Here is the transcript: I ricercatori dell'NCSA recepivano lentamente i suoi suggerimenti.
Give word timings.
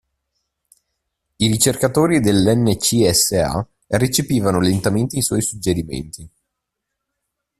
I 1.35 1.45
ricercatori 1.45 2.21
dell'NCSA 2.21 3.67
recepivano 3.89 4.59
lentamente 4.59 5.17
i 5.17 5.21
suoi 5.21 5.43
suggerimenti. 5.43 6.27